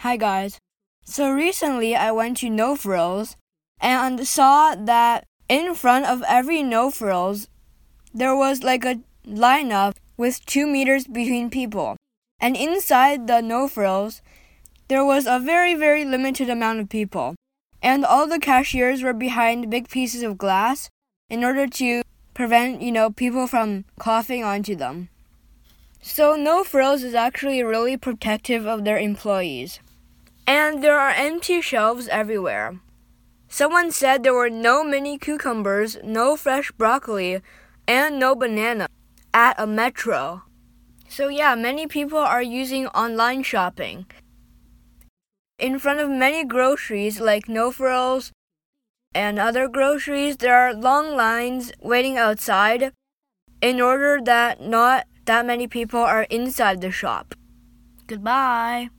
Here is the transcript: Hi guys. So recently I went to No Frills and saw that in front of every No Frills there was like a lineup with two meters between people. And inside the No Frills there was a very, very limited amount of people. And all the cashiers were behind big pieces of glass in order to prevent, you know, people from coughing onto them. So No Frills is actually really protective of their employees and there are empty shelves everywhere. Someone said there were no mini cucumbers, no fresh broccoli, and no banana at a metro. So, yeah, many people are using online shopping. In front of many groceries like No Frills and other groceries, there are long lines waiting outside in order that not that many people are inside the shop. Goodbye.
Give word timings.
Hi 0.00 0.16
guys. 0.16 0.56
So 1.04 1.30
recently 1.30 1.94
I 1.94 2.10
went 2.10 2.38
to 2.38 2.48
No 2.48 2.74
Frills 2.74 3.36
and 3.82 4.26
saw 4.26 4.74
that 4.74 5.26
in 5.46 5.74
front 5.74 6.06
of 6.06 6.24
every 6.26 6.62
No 6.62 6.90
Frills 6.90 7.48
there 8.14 8.34
was 8.34 8.62
like 8.62 8.86
a 8.86 9.00
lineup 9.28 9.96
with 10.16 10.46
two 10.46 10.66
meters 10.66 11.06
between 11.06 11.50
people. 11.50 11.98
And 12.40 12.56
inside 12.56 13.26
the 13.26 13.42
No 13.42 13.68
Frills 13.68 14.22
there 14.88 15.04
was 15.04 15.26
a 15.26 15.38
very, 15.38 15.74
very 15.74 16.06
limited 16.06 16.48
amount 16.48 16.80
of 16.80 16.88
people. 16.88 17.34
And 17.82 18.02
all 18.02 18.26
the 18.26 18.40
cashiers 18.40 19.02
were 19.02 19.12
behind 19.12 19.68
big 19.68 19.90
pieces 19.90 20.22
of 20.22 20.38
glass 20.38 20.88
in 21.28 21.44
order 21.44 21.66
to 21.66 22.00
prevent, 22.32 22.80
you 22.80 22.90
know, 22.90 23.10
people 23.10 23.46
from 23.46 23.84
coughing 23.98 24.44
onto 24.44 24.74
them. 24.74 25.10
So 26.00 26.36
No 26.36 26.64
Frills 26.64 27.02
is 27.02 27.14
actually 27.14 27.62
really 27.62 27.98
protective 27.98 28.66
of 28.66 28.84
their 28.84 28.98
employees 28.98 29.78
and 30.50 30.82
there 30.82 30.98
are 30.98 31.12
empty 31.12 31.60
shelves 31.60 32.08
everywhere. 32.08 32.80
Someone 33.46 33.92
said 33.92 34.24
there 34.24 34.34
were 34.34 34.50
no 34.50 34.82
mini 34.82 35.16
cucumbers, 35.16 35.96
no 36.02 36.36
fresh 36.36 36.72
broccoli, 36.72 37.40
and 37.86 38.18
no 38.18 38.34
banana 38.34 38.88
at 39.32 39.54
a 39.60 39.66
metro. 39.66 40.42
So, 41.08 41.28
yeah, 41.28 41.54
many 41.54 41.86
people 41.86 42.18
are 42.18 42.42
using 42.42 42.88
online 42.88 43.44
shopping. 43.44 44.06
In 45.56 45.78
front 45.78 46.00
of 46.00 46.10
many 46.10 46.44
groceries 46.44 47.20
like 47.20 47.48
No 47.48 47.70
Frills 47.70 48.32
and 49.14 49.38
other 49.38 49.68
groceries, 49.68 50.38
there 50.38 50.56
are 50.56 50.74
long 50.74 51.14
lines 51.14 51.70
waiting 51.80 52.18
outside 52.18 52.92
in 53.62 53.80
order 53.80 54.18
that 54.24 54.60
not 54.60 55.06
that 55.26 55.46
many 55.46 55.68
people 55.68 56.00
are 56.00 56.24
inside 56.24 56.80
the 56.80 56.90
shop. 56.90 57.36
Goodbye. 58.08 58.90